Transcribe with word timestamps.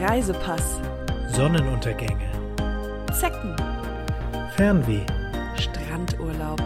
Reisepass, 0.00 0.80
Sonnenuntergänge, 1.28 2.28
Zecken, 3.12 3.54
Fernweh, 4.56 5.06
Strandurlaub, 5.56 6.60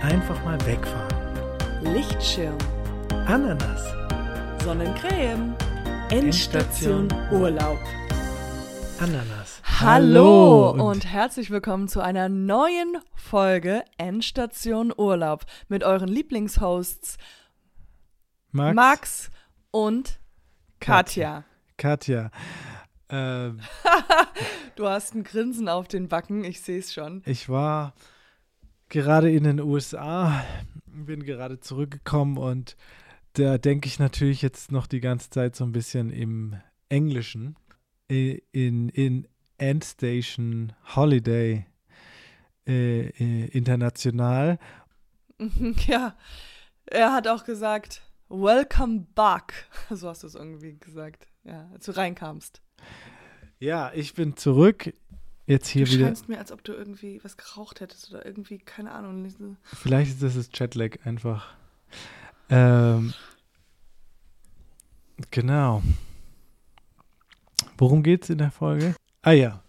einfach 0.00 0.44
mal 0.44 0.56
wegfahren, 0.64 1.92
Lichtschirm, 1.92 2.56
Ananas, 3.26 3.82
Sonnencreme, 4.62 5.56
Endstation 6.10 7.08
Urlaub. 7.32 7.78
Ananas. 9.00 9.60
Hallo 9.80 10.70
und, 10.70 11.04
herzlich 11.04 11.50
willkommen 11.50 11.88
zu 11.88 12.00
einer 12.00 12.28
neuen 12.28 12.98
Folge 13.16 13.82
Endstation 13.98 14.92
Urlaub 14.96 15.46
mit 15.68 15.82
euren 15.82 16.08
Lieblingshosts 16.08 17.18
Max, 18.52 18.74
Max 18.76 19.30
und 19.72 20.20
Katja. 20.78 21.42
Katja. 21.42 21.55
Ähm, 23.08 23.60
Du 24.76 24.86
hast 24.86 25.14
ein 25.14 25.24
Grinsen 25.24 25.68
auf 25.68 25.88
den 25.88 26.08
Backen, 26.08 26.44
ich 26.44 26.60
sehe 26.60 26.78
es 26.78 26.92
schon. 26.92 27.22
ich 27.24 27.48
war 27.48 27.94
gerade 28.88 29.30
in 29.30 29.44
den 29.44 29.60
USA, 29.60 30.44
bin 30.86 31.22
gerade 31.24 31.60
zurückgekommen 31.60 32.36
und 32.36 32.76
da 33.34 33.58
denke 33.58 33.86
ich 33.86 33.98
natürlich 33.98 34.42
jetzt 34.42 34.72
noch 34.72 34.86
die 34.86 35.00
ganze 35.00 35.30
Zeit 35.30 35.56
so 35.56 35.64
ein 35.64 35.72
bisschen 35.72 36.10
im 36.10 36.56
Englischen. 36.88 37.56
In, 38.08 38.88
in 38.90 39.26
Endstation 39.58 40.72
Holiday 40.94 41.66
äh, 42.66 43.08
äh, 43.08 43.46
international. 43.48 44.58
Ja, 45.86 46.16
er 46.86 47.12
hat 47.12 47.28
auch 47.28 47.44
gesagt, 47.44 48.02
Welcome 48.28 49.06
back. 49.14 49.68
So 49.90 50.08
hast 50.08 50.22
du 50.22 50.26
es 50.28 50.34
irgendwie 50.34 50.78
gesagt, 50.78 51.26
ja, 51.46 51.68
als 51.72 51.84
du 51.86 51.92
reinkamst. 51.92 52.60
Ja, 53.58 53.92
ich 53.94 54.14
bin 54.14 54.36
zurück. 54.36 54.92
Jetzt 55.46 55.68
hier 55.68 55.84
du 55.86 55.92
wieder. 55.92 56.06
scheinst 56.06 56.28
mir, 56.28 56.38
als 56.38 56.50
ob 56.50 56.64
du 56.64 56.72
irgendwie 56.72 57.20
was 57.22 57.36
geraucht 57.36 57.80
hättest 57.80 58.10
oder 58.10 58.26
irgendwie, 58.26 58.58
keine 58.58 58.90
Ahnung. 58.92 59.26
Vielleicht 59.62 60.10
ist 60.10 60.22
das 60.22 60.34
das 60.34 60.50
Jetlag 60.52 60.96
einfach. 61.04 61.54
Ähm, 62.50 63.14
genau. 65.30 65.82
Worum 67.78 68.02
geht's 68.02 68.28
in 68.28 68.38
der 68.38 68.50
Folge? 68.50 68.94
Ah 69.22 69.32
ja. 69.32 69.62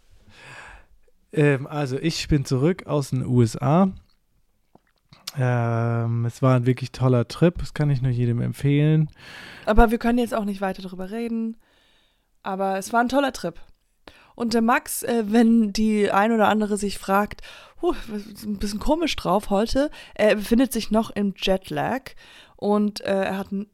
Ähm, 1.31 1.67
also 1.67 1.97
ich 1.99 2.27
bin 2.27 2.43
zurück 2.45 2.87
aus 2.87 3.11
den 3.11 3.25
USA. 3.25 3.91
Ähm, 5.37 6.25
es 6.25 6.41
war 6.41 6.55
ein 6.55 6.65
wirklich 6.65 6.91
toller 6.91 7.27
Trip. 7.27 7.55
Das 7.59 7.75
kann 7.75 7.91
ich 7.91 8.01
nur 8.01 8.11
jedem 8.11 8.41
empfehlen. 8.41 9.09
Aber 9.67 9.91
wir 9.91 9.99
können 9.99 10.17
jetzt 10.17 10.33
auch 10.33 10.45
nicht 10.45 10.61
weiter 10.61 10.81
darüber 10.81 11.11
reden. 11.11 11.57
Aber 12.47 12.77
es 12.77 12.93
war 12.93 13.01
ein 13.01 13.09
toller 13.09 13.33
Trip. 13.33 13.59
Und 14.33 14.53
der 14.53 14.61
Max, 14.61 15.03
äh, 15.03 15.25
wenn 15.27 15.73
die 15.73 16.09
ein 16.09 16.31
oder 16.31 16.47
andere 16.47 16.77
sich 16.77 16.97
fragt, 16.97 17.41
huh, 17.81 17.93
ein 18.09 18.57
bisschen 18.57 18.79
komisch 18.79 19.17
drauf 19.17 19.49
heute, 19.49 19.91
er 20.15 20.35
befindet 20.35 20.71
sich 20.71 20.89
noch 20.89 21.09
im 21.09 21.33
Jetlag 21.35 22.11
und 22.55 23.01
äh, 23.01 23.23
er 23.25 23.37
hat, 23.37 23.51
ein, 23.51 23.67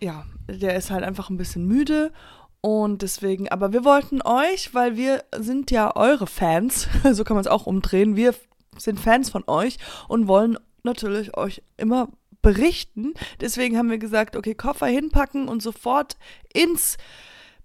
ja, 0.00 0.26
der 0.48 0.76
ist 0.76 0.92
halt 0.92 1.02
einfach 1.02 1.28
ein 1.28 1.38
bisschen 1.38 1.66
müde 1.66 2.12
und 2.60 3.02
deswegen, 3.02 3.48
aber 3.48 3.72
wir 3.72 3.84
wollten 3.84 4.22
euch, 4.22 4.74
weil 4.74 4.96
wir 4.96 5.24
sind 5.36 5.72
ja 5.72 5.96
eure 5.96 6.28
Fans, 6.28 6.86
so 7.10 7.24
kann 7.24 7.34
man 7.34 7.44
es 7.44 7.50
auch 7.50 7.66
umdrehen, 7.66 8.14
wir 8.14 8.32
sind 8.78 9.00
Fans 9.00 9.28
von 9.28 9.42
euch 9.48 9.78
und 10.06 10.28
wollen 10.28 10.56
natürlich 10.84 11.36
euch 11.36 11.62
immer 11.76 12.10
berichten. 12.42 13.12
Deswegen 13.40 13.76
haben 13.76 13.90
wir 13.90 13.98
gesagt, 13.98 14.36
okay, 14.36 14.54
Koffer 14.54 14.86
hinpacken 14.86 15.48
und 15.48 15.64
sofort 15.64 16.16
ins 16.52 16.96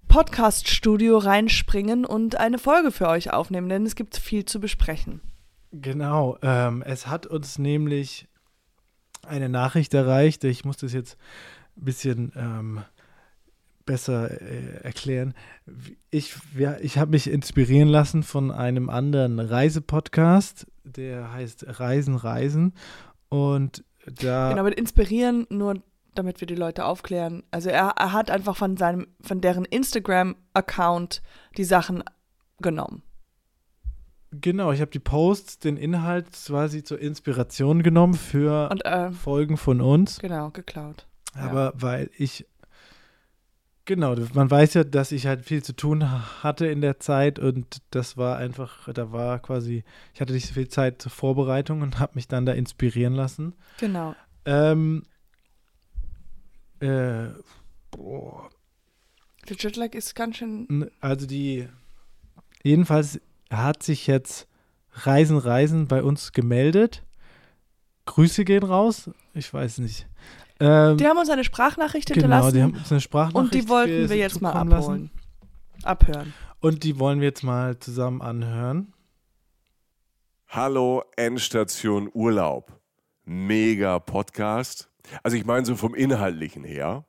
Podcast-Studio 0.07 1.17
reinspringen 1.17 2.05
und 2.05 2.37
eine 2.37 2.57
Folge 2.57 2.91
für 2.91 3.07
euch 3.07 3.31
aufnehmen, 3.31 3.69
denn 3.69 3.85
es 3.85 3.95
gibt 3.95 4.17
viel 4.17 4.45
zu 4.45 4.59
besprechen. 4.59 5.21
Genau. 5.71 6.37
Ähm, 6.41 6.83
es 6.85 7.07
hat 7.07 7.25
uns 7.25 7.59
nämlich 7.59 8.27
eine 9.27 9.49
Nachricht 9.49 9.93
erreicht. 9.93 10.43
Ich 10.43 10.65
muss 10.65 10.77
das 10.77 10.93
jetzt 10.93 11.17
ein 11.77 11.85
bisschen 11.85 12.31
ähm, 12.35 12.83
besser 13.85 14.41
äh, 14.41 14.83
erklären. 14.83 15.33
Ich, 16.11 16.35
ja, 16.57 16.77
ich 16.79 16.97
habe 16.97 17.11
mich 17.11 17.29
inspirieren 17.29 17.89
lassen 17.89 18.23
von 18.23 18.51
einem 18.51 18.89
anderen 18.89 19.39
Reisepodcast, 19.39 20.67
der 20.83 21.31
heißt 21.31 21.79
Reisen, 21.79 22.15
Reisen. 22.15 22.73
Und 23.29 23.83
da. 24.05 24.49
Genau, 24.49 24.63
mit 24.63 24.75
inspirieren, 24.75 25.45
nur 25.49 25.81
damit 26.15 26.39
wir 26.41 26.47
die 26.47 26.55
Leute 26.55 26.85
aufklären. 26.85 27.43
Also 27.51 27.69
er, 27.69 27.93
er 27.97 28.11
hat 28.13 28.31
einfach 28.31 28.55
von 28.55 28.77
seinem, 28.77 29.07
von 29.21 29.41
deren 29.41 29.65
Instagram-Account 29.65 31.21
die 31.57 31.63
Sachen 31.63 32.03
genommen. 32.59 33.03
Genau, 34.31 34.71
ich 34.71 34.81
habe 34.81 34.91
die 34.91 34.99
Posts, 34.99 35.59
den 35.59 35.77
Inhalt 35.77 36.27
quasi 36.31 36.83
zur 36.83 36.99
Inspiration 36.99 37.83
genommen 37.83 38.15
für 38.15 38.69
Und 38.69 38.83
äh, 38.85 39.11
Folgen 39.11 39.55
von 39.57 39.79
uns. 39.79 40.19
genau, 40.19 40.49
geklaut. 40.49 41.07
Ja. 41.35 41.43
Aber 41.49 41.73
weil 41.75 42.09
ich, 42.17 42.45
genau, 43.85 44.15
man 44.33 44.51
weiß 44.51 44.73
ja, 44.73 44.83
dass 44.83 45.13
ich 45.13 45.25
halt 45.27 45.45
viel 45.45 45.63
zu 45.63 45.73
tun 45.73 46.09
ha- 46.11 46.43
hatte 46.43 46.65
in 46.67 46.81
der 46.81 46.99
Zeit 46.99 47.39
und 47.39 47.81
das 47.91 48.17
war 48.17 48.37
einfach, 48.37 48.91
da 48.93 49.11
war 49.13 49.39
quasi, 49.39 49.83
ich 50.13 50.19
hatte 50.19 50.33
nicht 50.33 50.47
so 50.47 50.53
viel 50.53 50.67
Zeit 50.67 51.01
zur 51.01 51.11
Vorbereitung 51.11 51.81
und 51.81 51.99
habe 51.99 52.13
mich 52.15 52.27
dann 52.27 52.45
da 52.45 52.51
inspirieren 52.53 53.13
lassen. 53.13 53.53
Genau. 53.79 54.15
Ähm, 54.45 55.03
äh, 56.79 57.27
boah, 57.91 58.49
Der 59.49 59.55
Jetlag 59.57 59.93
ist 59.93 60.15
ganz 60.15 60.37
schön. 60.37 60.89
also 60.99 61.25
die, 61.25 61.67
jedenfalls 62.63 63.19
hat 63.49 63.83
sich 63.83 64.07
jetzt 64.07 64.47
Reisen, 64.91 65.37
Reisen 65.37 65.87
bei 65.87 66.01
uns 66.03 66.31
gemeldet. 66.31 67.03
Grüße 68.05 68.45
gehen 68.45 68.63
raus. 68.63 69.09
Ich 69.33 69.53
weiß 69.53 69.79
nicht. 69.79 70.07
Ähm, 70.59 70.97
Die 70.97 71.05
haben 71.05 71.17
uns 71.17 71.29
eine 71.29 71.43
Sprachnachricht 71.43 72.07
genau, 72.07 72.21
hinterlassen 72.21 72.53
die 72.55 72.63
haben 72.63 72.73
uns 72.75 72.91
eine 72.91 73.01
Sprachnachricht 73.01 73.53
und 73.55 73.61
die 73.61 73.67
wollten 73.69 74.09
wir 74.09 74.15
jetzt 74.15 74.41
mal 74.41 74.51
zukommen 74.53 74.69
lassen. 74.71 74.91
abholen. 74.91 75.11
Abhören. 75.83 76.33
Und 76.61 76.83
die 76.83 76.97
wollen 76.97 77.19
wir 77.19 77.27
jetzt 77.27 77.43
mal 77.43 77.77
zusammen 77.77 78.21
anhören. 78.21 78.93
Hallo 80.47 81.03
Endstation 81.17 82.09
Urlaub. 82.13 82.71
Mega 83.25 83.99
Podcast. 83.99 84.89
Also 85.23 85.37
ich 85.37 85.45
meine 85.45 85.65
so 85.65 85.75
vom 85.75 85.95
Inhaltlichen 85.95 86.63
her. 86.63 87.05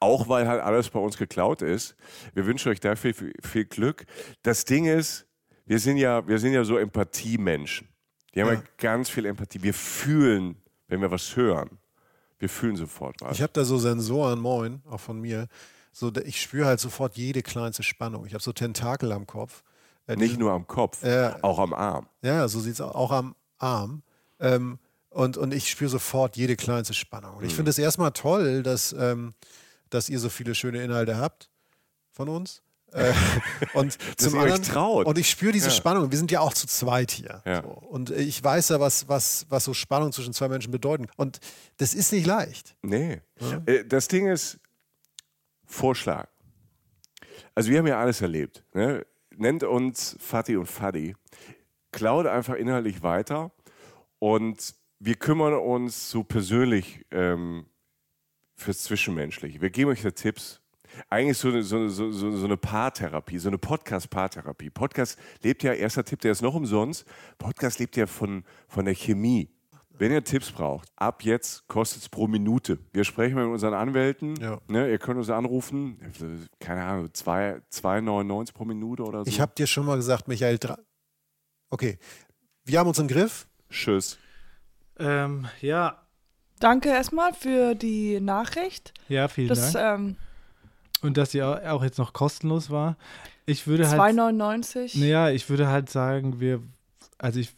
Auch 0.00 0.28
weil 0.28 0.48
halt 0.48 0.62
alles 0.62 0.90
bei 0.90 0.98
uns 0.98 1.16
geklaut 1.16 1.62
ist. 1.62 1.96
Wir 2.34 2.46
wünschen 2.46 2.70
euch 2.70 2.80
da 2.80 2.96
viel, 2.96 3.14
viel, 3.14 3.64
Glück. 3.64 4.06
Das 4.42 4.64
Ding 4.64 4.86
ist, 4.86 5.26
wir 5.66 5.78
sind 5.78 5.96
ja, 5.96 6.26
wir 6.26 6.38
sind 6.38 6.52
ja 6.52 6.64
so 6.64 6.76
Empathiemenschen. 6.78 7.88
Wir 8.32 8.44
haben 8.44 8.52
ja. 8.54 8.58
Ja. 8.58 8.64
ganz 8.78 9.10
viel 9.10 9.26
Empathie. 9.26 9.62
Wir 9.62 9.74
fühlen, 9.74 10.56
wenn 10.88 11.00
wir 11.00 11.10
was 11.10 11.36
hören. 11.36 11.78
Wir 12.38 12.48
fühlen 12.48 12.76
sofort 12.76 13.16
was. 13.20 13.36
Ich 13.36 13.42
habe 13.42 13.52
da 13.52 13.64
so 13.64 13.78
Sensoren, 13.78 14.40
moin, 14.40 14.82
auch 14.90 15.00
von 15.00 15.20
mir. 15.20 15.46
So, 15.92 16.10
ich 16.24 16.40
spüre 16.40 16.66
halt 16.66 16.80
sofort 16.80 17.16
jede 17.16 17.42
kleinste 17.42 17.82
Spannung. 17.82 18.26
Ich 18.26 18.34
habe 18.34 18.42
so 18.42 18.52
Tentakel 18.52 19.12
am 19.12 19.26
Kopf. 19.26 19.62
Äh, 20.06 20.16
Nicht 20.16 20.38
nur 20.38 20.52
am 20.52 20.66
Kopf, 20.66 21.04
Äh, 21.04 21.34
auch 21.42 21.58
am 21.58 21.72
Arm. 21.72 22.08
Ja, 22.22 22.48
so 22.48 22.58
sieht 22.60 22.74
es 22.74 22.80
auch 22.80 23.12
am 23.12 23.36
Arm. 23.58 24.02
Ähm, 24.40 24.78
und, 25.12 25.36
und 25.36 25.52
ich 25.54 25.70
spüre 25.70 25.90
sofort 25.90 26.36
jede 26.36 26.56
kleinste 26.56 26.94
Spannung. 26.94 27.36
Und 27.36 27.44
ich 27.44 27.54
finde 27.54 27.70
es 27.70 27.78
erstmal 27.78 28.12
toll, 28.12 28.62
dass, 28.62 28.92
ähm, 28.92 29.34
dass 29.90 30.08
ihr 30.08 30.18
so 30.18 30.28
viele 30.28 30.54
schöne 30.54 30.82
Inhalte 30.82 31.16
habt 31.18 31.50
von 32.10 32.28
uns. 32.28 32.62
Äh, 32.92 33.12
und 33.74 33.96
zum 34.18 34.38
anderen, 34.38 34.62
traut. 34.62 35.06
Und 35.06 35.16
ich 35.18 35.30
spüre 35.30 35.52
diese 35.52 35.68
Ja. 35.68 35.72
Spannung. 35.72 36.10
Wir 36.10 36.18
sind 36.18 36.30
ja 36.30 36.40
auch 36.40 36.52
zu 36.52 36.66
zweit 36.66 37.10
hier. 37.10 37.42
Ja. 37.46 37.62
So. 37.62 37.68
Und 37.68 38.10
ich 38.10 38.42
weiß 38.42 38.68
ja, 38.70 38.80
was, 38.80 39.08
was, 39.08 39.46
was 39.48 39.64
so 39.64 39.72
Spannung 39.74 40.12
zwischen 40.12 40.34
zwei 40.34 40.48
Menschen 40.48 40.70
bedeuten. 40.72 41.06
Und 41.16 41.40
das 41.78 41.94
ist 41.94 42.12
nicht 42.12 42.26
leicht. 42.26 42.76
Nee. 42.82 43.22
Äh, 43.66 43.84
Das 43.86 44.08
Ding 44.08 44.28
ist, 44.28 44.58
Vorschlag. 45.64 46.28
Also 47.54 47.70
wir 47.70 47.78
haben 47.78 47.86
ja 47.86 47.98
alles 47.98 48.20
erlebt. 48.20 48.64
Ne? 48.74 49.06
Nennt 49.36 49.62
uns 49.64 50.16
Fatih 50.20 50.56
und 50.58 50.66
Fadi. 50.66 51.16
Klaut 51.92 52.26
einfach 52.26 52.54
inhaltlich 52.54 53.02
weiter 53.02 53.52
und 54.18 54.74
wir 55.04 55.16
kümmern 55.16 55.54
uns 55.54 56.10
so 56.10 56.22
persönlich 56.22 57.04
ähm, 57.10 57.66
fürs 58.54 58.84
Zwischenmenschliche. 58.84 59.60
Wir 59.60 59.70
geben 59.70 59.90
euch 59.90 60.02
da 60.02 60.12
Tipps. 60.12 60.60
Eigentlich 61.08 61.38
so 61.38 61.48
eine, 61.48 61.62
so, 61.64 61.88
so, 61.88 62.12
so, 62.12 62.30
so 62.30 62.44
eine 62.44 62.56
Paartherapie, 62.56 63.38
so 63.38 63.48
eine 63.48 63.58
Podcast-Paartherapie. 63.58 64.70
Podcast 64.70 65.18
lebt 65.42 65.64
ja, 65.64 65.72
erster 65.72 66.04
Tipp, 66.04 66.20
der 66.20 66.30
ist 66.30 66.42
noch 66.42 66.54
umsonst, 66.54 67.04
Podcast 67.38 67.80
lebt 67.80 67.96
ja 67.96 68.06
von, 68.06 68.44
von 68.68 68.84
der 68.84 68.94
Chemie. 68.94 69.50
Wenn 69.90 70.12
ihr 70.12 70.22
Tipps 70.22 70.52
braucht, 70.52 70.88
ab 70.94 71.24
jetzt 71.24 71.66
kostet 71.66 72.02
es 72.02 72.08
pro 72.08 72.28
Minute. 72.28 72.78
Wir 72.92 73.04
sprechen 73.04 73.34
mit 73.34 73.46
unseren 73.46 73.74
Anwälten. 73.74 74.36
Ja. 74.36 74.60
Ne, 74.68 74.88
ihr 74.88 74.98
könnt 74.98 75.18
uns 75.18 75.30
anrufen. 75.30 75.98
Keine 76.60 76.84
Ahnung, 76.84 77.06
2,99 77.06 78.52
pro 78.52 78.64
Minute 78.64 79.02
oder 79.02 79.24
so. 79.24 79.28
Ich 79.28 79.40
habe 79.40 79.52
dir 79.56 79.66
schon 79.66 79.84
mal 79.84 79.96
gesagt, 79.96 80.28
Michael. 80.28 80.58
Dra 80.58 80.78
okay, 81.70 81.98
wir 82.64 82.78
haben 82.78 82.88
uns 82.88 82.98
im 82.98 83.08
Griff. 83.08 83.48
Tschüss. 83.68 84.18
Ähm, 84.98 85.46
ja, 85.60 85.98
Danke 86.60 86.90
erstmal 86.90 87.32
für 87.34 87.74
die 87.74 88.20
Nachricht. 88.20 88.94
ja, 89.08 89.26
vielen 89.28 89.48
Das 89.48 89.72
Dank. 89.72 90.00
ähm, 90.00 90.16
Und 91.02 91.16
dass 91.16 91.32
sie 91.32 91.42
auch, 91.42 91.82
jetzt 91.82 91.98
noch 91.98 92.12
kostenlos 92.12 92.70
war. 92.70 92.96
Ich 93.46 93.66
würde 93.66 93.88
halt. 93.90 94.00
2,99. 94.00 95.00
Naja, 95.00 95.30
ich 95.30 95.48
würde 95.50 95.66
halt 95.66 95.90
sagen, 95.90 96.38
wir, 96.38 96.62
also 97.18 97.40
ich, 97.40 97.52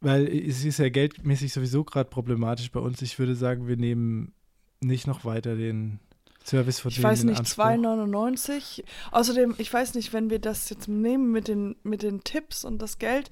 weil 0.00 0.26
es 0.26 0.64
ist 0.64 0.78
ja 0.78 0.88
geldmäßig 0.88 1.52
sowieso 1.52 1.84
gerade 1.84 2.10
problematisch 2.10 2.72
bei 2.72 2.80
uns. 2.80 3.00
Ich 3.02 3.20
würde 3.20 3.36
sagen, 3.36 3.68
wir 3.68 3.76
nehmen 3.76 4.34
nicht 4.80 5.06
noch 5.06 5.24
weiter 5.24 5.54
den 5.54 6.00
Service 6.44 6.80
von 6.80 6.90
Ich 6.90 7.00
weiß 7.00 7.22
nicht, 7.22 7.38
Anspruch. 7.38 7.64
2,99. 7.66 8.82
Außerdem, 9.12 9.54
ich 9.58 9.72
weiß 9.72 9.94
nicht, 9.94 10.12
wenn 10.12 10.30
wir 10.30 10.40
das 10.40 10.68
jetzt 10.70 10.88
nehmen 10.88 11.30
mit 11.30 11.46
den, 11.46 11.76
mit 11.84 12.02
den 12.02 12.24
Tipps 12.24 12.64
und 12.64 12.82
das 12.82 12.98
Geld, 12.98 13.30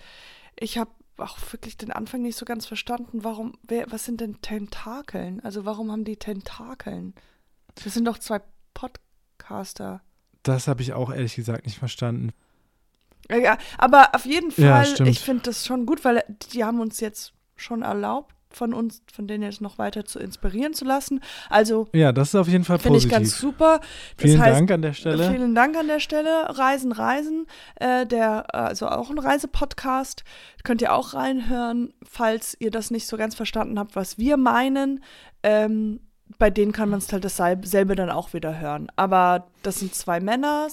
ich 0.56 0.78
habe 0.78 0.90
auch 1.20 1.38
wirklich 1.52 1.76
den 1.76 1.92
Anfang 1.92 2.22
nicht 2.22 2.36
so 2.36 2.44
ganz 2.44 2.66
verstanden, 2.66 3.24
warum, 3.24 3.54
wer, 3.62 3.90
was 3.90 4.04
sind 4.04 4.20
denn 4.20 4.40
Tentakeln? 4.42 5.40
Also 5.44 5.64
warum 5.64 5.90
haben 5.92 6.04
die 6.04 6.16
Tentakeln? 6.16 7.14
Das 7.82 7.94
sind 7.94 8.04
doch 8.06 8.18
zwei 8.18 8.40
Podcaster. 8.74 10.02
Das 10.42 10.68
habe 10.68 10.82
ich 10.82 10.92
auch 10.92 11.10
ehrlich 11.12 11.34
gesagt 11.34 11.66
nicht 11.66 11.78
verstanden. 11.78 12.32
Ja, 13.30 13.58
aber 13.78 14.14
auf 14.14 14.24
jeden 14.26 14.50
Ja, 14.56 14.76
Fall, 14.76 14.86
stimmt. 14.86 15.08
ich 15.10 15.20
finde 15.20 15.42
das 15.44 15.64
schon 15.66 15.86
gut, 15.86 16.04
weil 16.04 16.24
die 16.52 16.64
haben 16.64 16.80
uns 16.80 17.00
jetzt 17.00 17.32
schon 17.56 17.82
erlaubt, 17.82 18.34
von 18.52 18.74
uns, 18.74 19.02
von 19.12 19.26
denen 19.26 19.42
jetzt 19.42 19.60
noch 19.60 19.78
weiter 19.78 20.04
zu 20.04 20.18
inspirieren 20.18 20.74
zu 20.74 20.84
lassen. 20.84 21.20
Also 21.48 21.88
Ja, 21.92 22.12
das 22.12 22.28
ist 22.28 22.34
auf 22.34 22.48
jeden 22.48 22.64
Fall 22.64 22.78
finde 22.78 22.98
ich 22.98 23.08
ganz 23.08 23.38
super. 23.38 23.80
Das 24.16 24.30
Vielen 24.30 24.40
heißt, 24.40 24.58
Dank 24.58 24.70
an 24.70 24.82
der 24.82 24.92
Stelle. 24.92 25.30
Vielen 25.30 25.54
Dank 25.54 25.76
an 25.76 25.86
der 25.86 26.00
Stelle. 26.00 26.58
Reisen, 26.58 26.92
Reisen, 26.92 27.46
äh, 27.76 28.06
der, 28.06 28.46
äh, 28.52 28.56
also 28.56 28.88
auch 28.88 29.10
ein 29.10 29.18
Reisepodcast. 29.18 30.24
Könnt 30.64 30.82
ihr 30.82 30.94
auch 30.94 31.14
reinhören, 31.14 31.92
falls 32.02 32.56
ihr 32.58 32.70
das 32.70 32.90
nicht 32.90 33.06
so 33.06 33.16
ganz 33.16 33.34
verstanden 33.34 33.78
habt, 33.78 33.96
was 33.96 34.18
wir 34.18 34.36
meinen. 34.36 35.02
Ähm, 35.42 36.00
bei 36.38 36.50
denen 36.50 36.72
kann 36.72 36.88
man 36.88 36.98
es 36.98 37.12
halt 37.12 37.24
dasselbe 37.24 37.94
dann 37.94 38.10
auch 38.10 38.32
wieder 38.32 38.60
hören. 38.60 38.88
Aber 38.96 39.46
das 39.62 39.80
sind 39.80 39.94
zwei 39.94 40.20
Männer 40.20 40.68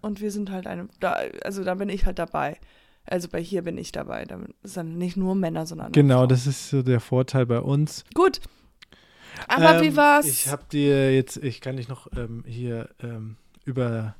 und 0.00 0.20
wir 0.20 0.30
sind 0.30 0.50
halt 0.50 0.66
eine, 0.66 0.88
da, 1.00 1.16
also 1.44 1.64
da 1.64 1.74
bin 1.74 1.88
ich 1.88 2.06
halt 2.06 2.18
dabei. 2.18 2.58
Also 3.04 3.28
bei 3.28 3.42
hier 3.42 3.62
bin 3.62 3.78
ich 3.78 3.92
dabei. 3.92 4.24
Da 4.24 4.38
sind 4.62 4.96
nicht 4.96 5.16
nur 5.16 5.34
Männer, 5.34 5.66
sondern 5.66 5.88
auch 5.88 5.92
Genau, 5.92 6.18
Frauen. 6.18 6.28
das 6.28 6.46
ist 6.46 6.70
so 6.70 6.82
der 6.82 7.00
Vorteil 7.00 7.46
bei 7.46 7.60
uns. 7.60 8.04
Gut. 8.14 8.40
Aber 9.48 9.76
Ähm, 9.76 9.82
wie 9.82 9.96
war's? 9.96 10.26
Ich 10.26 10.48
habe 10.48 10.62
dir 10.70 11.14
jetzt, 11.14 11.36
ich 11.38 11.60
kann 11.60 11.76
dich 11.76 11.88
noch 11.88 12.06
ähm, 12.16 12.44
hier 12.46 12.90
ähm, 13.02 13.36
über 13.64 14.14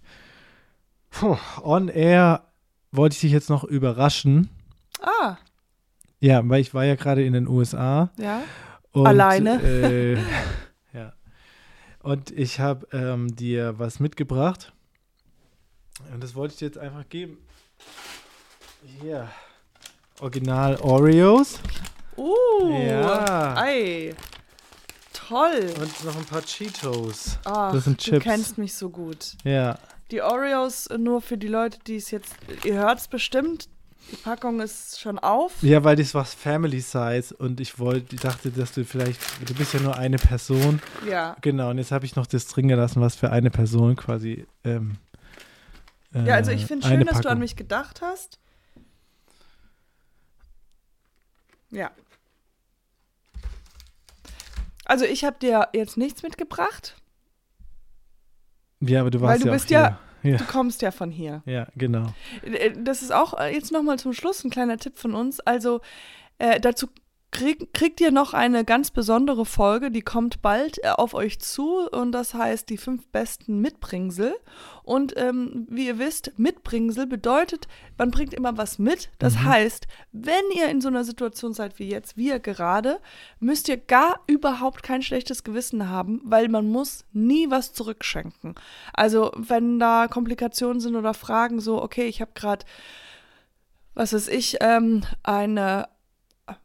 Puh, 1.11 1.37
on 1.62 1.88
air 1.88 2.44
wollte 2.90 3.14
ich 3.14 3.20
dich 3.20 3.32
jetzt 3.32 3.50
noch 3.50 3.64
überraschen. 3.64 4.49
ah, 5.00 5.37
Ja, 6.20 6.40
weil 6.49 6.61
ich 6.61 6.73
war 6.75 6.85
ja 6.85 6.94
gerade 6.94 7.25
in 7.25 7.32
den 7.35 7.46
USA. 7.49 8.11
ja. 8.19 8.43
Und, 8.93 9.06
Alleine? 9.06 9.62
Äh, 9.62 10.14
ja. 10.93 11.14
Und 12.00 12.31
ich 12.31 12.61
habe 12.61 12.87
ähm, 12.93 13.35
dir 13.35 13.78
was 13.78 14.00
mitgebracht. 14.00 14.73
Und 16.12 16.23
das 16.23 16.35
wollte 16.35 16.52
ich 16.55 16.58
dir 16.58 16.67
jetzt 16.67 16.78
einfach 16.78 17.08
geben. 17.08 17.38
Hier. 18.84 19.29
Original 20.20 20.76
Oreos. 20.81 21.58
Uh, 22.17 22.69
Ja. 22.87 23.55
Ei. 23.56 24.14
Toll. 25.12 25.73
Und 25.81 26.05
noch 26.05 26.17
ein 26.17 26.25
paar 26.25 26.43
Cheetos. 26.43 27.38
Ach, 27.44 27.73
das 27.73 27.84
sind 27.84 28.05
du 28.06 28.11
Chips. 28.11 28.25
kennst 28.25 28.58
mich 28.58 28.75
so 28.75 28.90
gut. 28.90 29.37
Ja. 29.44 29.79
Die 30.11 30.20
Oreos, 30.20 30.88
äh, 30.88 30.99
nur 30.99 31.23
für 31.23 31.38
die 31.38 31.49
Leute, 31.49 31.79
die 31.87 31.96
es 31.96 32.11
jetzt, 32.11 32.34
ihr 32.64 32.75
hört 32.75 32.99
es 32.99 33.08
bestimmt, 33.08 33.69
die 34.11 34.17
Packung 34.17 34.61
ist 34.61 35.00
schon 35.00 35.19
auf. 35.19 35.62
Ja, 35.62 35.85
weil 35.85 35.96
das 35.96 36.12
war 36.14 36.25
Family 36.26 36.81
Size 36.81 37.35
und 37.38 37.61
ich 37.61 37.78
wollte, 37.78 38.14
ich 38.14 38.20
dachte, 38.20 38.50
dass 38.50 38.73
du 38.73 38.85
vielleicht, 38.85 39.19
du 39.49 39.55
bist 39.55 39.73
ja 39.73 39.81
nur 39.81 39.96
eine 39.96 40.19
Person. 40.19 40.82
Ja. 41.08 41.37
Genau, 41.40 41.70
und 41.70 41.78
jetzt 41.78 41.93
habe 41.93 42.05
ich 42.05 42.14
noch 42.17 42.26
das 42.26 42.46
drin 42.46 42.69
gelassen, 42.69 43.00
was 43.00 43.14
für 43.14 43.31
eine 43.31 43.50
Person 43.50 43.96
quasi. 43.96 44.44
Ähm, 44.64 44.96
Ja, 46.12 46.35
also 46.35 46.50
ich 46.50 46.64
äh, 46.64 46.67
finde 46.67 46.87
eine 46.87 46.96
schön, 46.99 47.06
dass 47.06 47.20
du 47.23 47.31
an 47.31 47.38
mich 47.38 47.56
gedacht 47.56 48.02
hast. 48.02 48.38
Ja. 51.73 51.91
Also 54.85 55.05
ich 55.05 55.25
habe 55.25 55.37
dir 55.41 55.69
jetzt 55.73 55.97
nichts 55.97 56.23
mitgebracht. 56.23 56.97
Ja, 58.81 59.01
aber 59.01 59.11
du 59.11 59.21
weil 59.21 59.29
warst 59.31 59.43
du 59.43 59.47
ja 59.49 59.53
bist 59.53 59.71
ja- 59.71 59.99
hier. 60.23 60.37
Du 60.37 60.45
kommst 60.45 60.83
ja 60.83 60.93
von 60.93 61.11
hier. 61.11 61.43
Ja, 61.47 61.67
genau. 61.75 62.07
Äh, 62.43 62.73
Das 62.79 63.03
ist 63.03 63.13
auch 63.13 63.35
äh, 63.41 63.53
jetzt 63.53 63.73
nochmal 63.73 63.99
zum 63.99 64.13
Schluss 64.13 64.45
ein 64.45 64.51
kleiner 64.51 64.77
Tipp 64.79 64.97
von 64.99 65.15
uns. 65.15 65.41
Also 65.41 65.81
äh, 66.39 66.61
dazu 66.61 66.89
krieg, 67.32 67.73
kriegt 67.75 68.00
ihr 68.00 68.12
noch 68.12 68.34
eine 68.34 68.64
ganz 68.64 68.90
besondere 68.90 69.44
Folge, 69.44 69.90
die 69.90 70.02
kommt 70.02 70.43
bald 70.43 70.79
äh, 70.84 70.90
auf 70.90 71.14
euch 71.14 71.40
zu 71.40 71.88
und 71.90 72.12
das 72.12 72.34
heißt 72.34 72.69
die 72.69 72.76
fünf 72.76 73.06
besten 73.08 73.61
Mitbringsel. 73.61 74.34
Und 74.84 75.17
ähm, 75.17 75.67
wie 75.70 75.87
ihr 75.87 75.99
wisst, 75.99 76.32
Mitbringsel 76.38 77.06
bedeutet, 77.06 77.69
man 77.99 78.11
bringt 78.11 78.34
immer 78.34 78.56
was 78.58 78.79
mit. 78.79 79.11
Das 79.19 79.34
Mhm. 79.34 79.44
heißt, 79.44 79.87
wenn 80.12 80.44
ihr 80.55 80.69
in 80.69 80.81
so 80.81 80.88
einer 80.88 81.05
Situation 81.05 81.55
seid 81.55 81.79
wie 81.79 81.88
jetzt, 81.88 82.17
wir 82.17 82.38
gerade, 82.38 83.00
müsst 83.40 83.69
ihr 83.69 83.78
gar 83.78 84.20
überhaupt 84.26 84.82
kein 84.82 85.02
schlechtes 85.02 85.43
Gewissen 85.43 85.88
haben, 85.88 86.20
weil 86.25 86.49
man 86.49 86.69
muss 86.69 87.05
nie 87.12 87.50
was 87.50 87.73
zurückschenken. 87.73 88.55
Also 88.93 89.32
wenn 89.37 89.78
da 89.78 90.06
Komplikationen 90.06 90.81
sind 90.81 90.96
oder 90.96 91.14
Fragen 91.14 91.61
so, 91.61 91.82
okay, 91.82 92.05
ich 92.05 92.20
habe 92.20 92.32
gerade, 92.35 92.67
was 93.94 94.12
weiß 94.12 94.28
ich, 94.28 94.58
ähm, 94.61 95.05
eine 95.23 95.88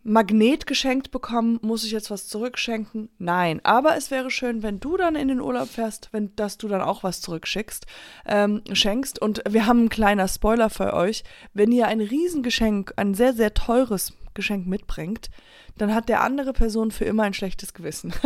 Magnet 0.03 0.65
geschenkt 0.65 1.12
bekommen, 1.12 1.59
muss 1.62 1.83
ich 1.83 1.91
jetzt 1.91 2.09
was 2.09 2.27
zurückschenken? 2.27 3.09
Nein, 3.19 3.62
aber 3.63 3.95
es 3.95 4.09
wäre 4.09 4.31
schön, 4.31 4.63
wenn 4.63 4.79
du 4.79 4.97
dann 4.97 5.15
in 5.15 5.27
den 5.27 5.39
Urlaub 5.39 5.69
fährst, 5.69 6.09
wenn 6.12 6.35
dass 6.35 6.57
du 6.57 6.68
dann 6.68 6.81
auch 6.81 7.03
was 7.03 7.21
zurückschickst, 7.21 7.85
ähm, 8.25 8.63
schenkst. 8.74 9.21
Und 9.21 9.44
wir 9.47 9.65
haben 9.65 9.79
einen 9.79 9.89
kleiner 9.89 10.27
Spoiler 10.27 10.69
für 10.69 10.94
euch: 10.94 11.24
Wenn 11.53 11.71
ihr 11.71 11.88
ein 11.88 12.01
Riesengeschenk, 12.01 12.94
ein 12.95 13.13
sehr 13.13 13.33
sehr 13.33 13.53
teures 13.53 14.13
Geschenk 14.33 14.65
mitbringt, 14.65 15.29
dann 15.77 15.94
hat 15.94 16.09
der 16.09 16.21
andere 16.21 16.53
Person 16.53 16.91
für 16.91 17.06
immer 17.06 17.23
ein 17.23 17.33
schlechtes 17.33 17.73
Gewissen. 17.73 18.13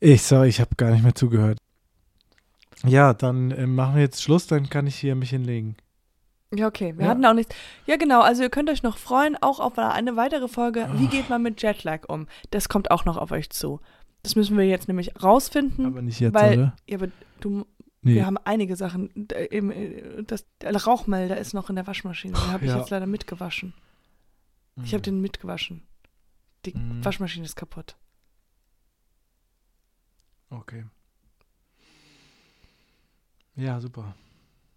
Ich, 0.00 0.20
sorry, 0.20 0.48
ich 0.48 0.60
habe 0.60 0.74
gar 0.76 0.90
nicht 0.90 1.02
mehr 1.02 1.14
zugehört. 1.14 1.56
Ja, 2.84 3.14
dann 3.14 3.52
äh, 3.52 3.66
machen 3.66 3.94
wir 3.94 4.02
jetzt 4.02 4.22
Schluss, 4.22 4.46
dann 4.46 4.68
kann 4.68 4.86
ich 4.86 4.96
hier 4.96 5.14
mich 5.14 5.30
hinlegen. 5.30 5.76
Ja, 6.54 6.66
okay. 6.68 6.94
Wir 6.96 7.04
Ja. 7.06 7.10
hatten 7.10 7.24
auch 7.24 7.34
nichts. 7.34 7.54
Ja, 7.86 7.96
genau. 7.96 8.20
Also 8.20 8.42
ihr 8.42 8.50
könnt 8.50 8.70
euch 8.70 8.82
noch 8.82 8.96
freuen, 8.98 9.36
auch 9.40 9.60
auf 9.60 9.78
eine 9.78 10.16
weitere 10.16 10.48
Folge. 10.48 10.88
Oh. 10.92 10.98
Wie 10.98 11.06
geht 11.08 11.28
man 11.28 11.42
mit 11.42 11.60
Jetlag 11.62 12.08
um? 12.08 12.26
Das 12.50 12.68
kommt 12.68 12.90
auch 12.90 13.04
noch 13.04 13.16
auf 13.16 13.30
euch 13.32 13.50
zu. 13.50 13.80
Das 14.22 14.36
müssen 14.36 14.56
wir 14.56 14.64
jetzt 14.66 14.88
nämlich 14.88 15.22
rausfinden. 15.22 15.86
Aber 15.86 16.00
nicht 16.02 16.20
jetzt, 16.20 16.34
weil, 16.34 16.54
oder? 16.58 16.76
Ja, 16.88 16.96
aber 16.96 17.08
du, 17.40 17.66
Nee. 18.02 18.14
wir 18.16 18.26
haben 18.26 18.38
einige 18.38 18.76
Sachen. 18.76 19.28
Äh, 19.30 20.22
Das, 20.26 20.46
der 20.60 20.74
Rauchmelder 20.76 21.36
ist 21.38 21.54
noch 21.54 21.68
in 21.70 21.76
der 21.76 21.86
Waschmaschine. 21.86 22.34
Den 22.34 22.52
habe 22.52 22.64
ich 22.64 22.70
ja. 22.70 22.78
jetzt 22.78 22.90
leider 22.90 23.06
mitgewaschen. 23.06 23.74
Ich 24.82 24.92
habe 24.92 25.02
den 25.02 25.20
mitgewaschen. 25.20 25.86
Die 26.66 26.74
Mhm. 26.76 27.04
Waschmaschine 27.04 27.44
ist 27.44 27.56
kaputt. 27.56 27.96
Okay. 30.50 30.84
Ja, 33.56 33.80
super. 33.80 34.14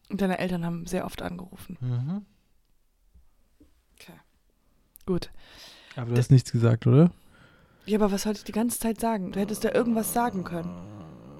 Und 0.10 0.22
deine 0.22 0.40
Eltern 0.40 0.66
haben 0.66 0.86
sehr 0.86 1.06
oft 1.06 1.22
angerufen. 1.22 1.78
Mhm. 1.82 2.26
Gut. 5.08 5.32
Aber 5.96 6.12
du 6.12 6.18
hast 6.18 6.30
nichts 6.30 6.52
gesagt, 6.52 6.86
oder? 6.86 7.12
Ja, 7.86 7.98
aber 7.98 8.12
was 8.12 8.24
sollte 8.24 8.40
ich 8.40 8.44
die 8.44 8.52
ganze 8.52 8.78
Zeit 8.78 9.00
sagen? 9.00 9.32
Du 9.32 9.40
hättest 9.40 9.64
da 9.64 9.72
irgendwas 9.72 10.14
sagen 10.14 10.44
können. 10.44 10.70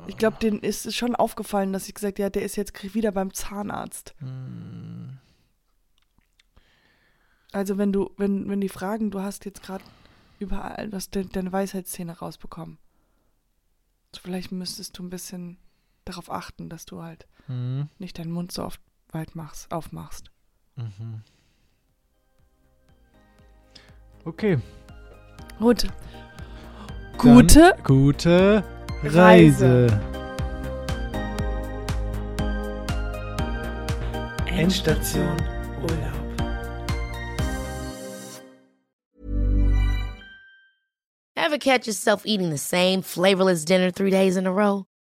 Ich 0.08 0.16
glaube, 0.16 0.38
denen 0.42 0.62
ist 0.62 0.86
es 0.86 0.96
schon 0.96 1.16
aufgefallen, 1.16 1.74
dass 1.74 1.90
ich 1.90 1.94
gesagt 1.94 2.18
ja, 2.18 2.30
der 2.30 2.44
ist 2.44 2.56
jetzt 2.56 2.96
wieder 2.96 3.12
beim 3.12 3.34
Zahnarzt. 3.34 4.16
Hm. 4.20 5.18
Also 7.52 7.78
wenn 7.78 7.92
du, 7.92 8.12
wenn, 8.18 8.50
wenn 8.50 8.62
die 8.62 8.70
fragen, 8.70 9.12
du 9.12 9.22
hast 9.22 9.44
jetzt 9.44 9.62
gerade 9.62 9.84
überall 10.40 10.92
was 10.92 11.10
de 11.10 11.26
deine 11.26 11.52
Weisheitszähne 11.52 12.18
rausbekommen. 12.18 12.78
So, 14.16 14.22
vielleicht 14.24 14.54
müsstest 14.54 14.98
du 14.98 15.04
ein 15.04 15.10
bisschen 15.10 15.58
darauf 16.10 16.32
achten, 16.32 16.70
dass 16.70 16.86
du 16.86 17.02
halt 17.02 17.28
Mhm. 17.48 17.90
nicht 18.00 18.18
deinen 18.20 18.32
Mund 18.32 18.52
so 18.52 18.64
oft 18.64 18.82
weit 19.12 19.36
machst, 19.36 19.72
aufmachst. 19.72 20.32
Mhm. 20.76 21.22
Okay. 24.26 24.60
Gut. 25.60 25.84
Dann 25.84 25.92
Gute 27.18 27.76
Gute 27.84 28.64
Reise. 29.04 29.88
Reise. 29.88 30.02
Endstation 34.48 35.38
Urlaub. 35.82 36.14
Ever 41.36 41.58
catch 41.58 41.88
yourself 41.88 42.24
eating 42.26 42.50
the 42.50 42.58
same 42.58 43.02
flavorless 43.02 43.64
dinner 43.64 43.92
three 43.92 44.10
days 44.10 44.36
in 44.36 44.46
a 44.48 44.52
row? 44.52 44.86